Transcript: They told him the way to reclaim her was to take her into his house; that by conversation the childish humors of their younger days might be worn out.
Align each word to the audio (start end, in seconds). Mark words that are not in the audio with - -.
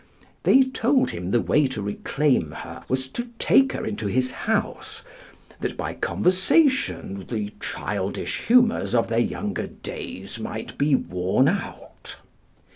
They 0.41 0.63
told 0.63 1.11
him 1.11 1.29
the 1.29 1.43
way 1.43 1.67
to 1.67 1.79
reclaim 1.83 2.49
her 2.53 2.83
was 2.89 3.07
to 3.09 3.27
take 3.37 3.73
her 3.73 3.85
into 3.85 4.07
his 4.07 4.31
house; 4.31 5.03
that 5.59 5.77
by 5.77 5.93
conversation 5.93 7.25
the 7.27 7.51
childish 7.59 8.47
humors 8.47 8.95
of 8.95 9.09
their 9.09 9.19
younger 9.19 9.67
days 9.67 10.39
might 10.39 10.75
be 10.79 10.95
worn 10.95 11.47
out. 11.47 12.15